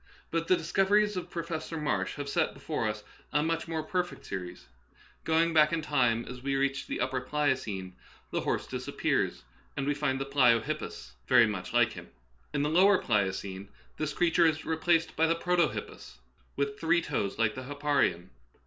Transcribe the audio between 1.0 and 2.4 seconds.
of Professor Marsh have